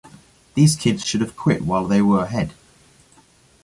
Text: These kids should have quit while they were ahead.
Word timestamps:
These 0.55 0.77
kids 0.77 1.05
should 1.05 1.21
have 1.21 1.35
quit 1.37 1.61
while 1.61 1.85
they 1.85 2.01
were 2.01 2.23
ahead. 2.23 2.55